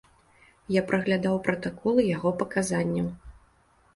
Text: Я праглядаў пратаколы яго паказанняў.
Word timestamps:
Я 0.75 0.81
праглядаў 0.91 1.35
пратаколы 1.47 2.01
яго 2.15 2.29
паказанняў. 2.39 3.07